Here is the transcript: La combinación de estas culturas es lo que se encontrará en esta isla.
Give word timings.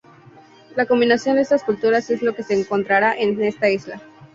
La 0.75 0.87
combinación 0.87 1.35
de 1.35 1.43
estas 1.43 1.63
culturas 1.63 2.09
es 2.09 2.23
lo 2.23 2.33
que 2.33 2.41
se 2.41 2.59
encontrará 2.59 3.13
en 3.15 3.39
esta 3.43 3.69
isla. 3.69 4.01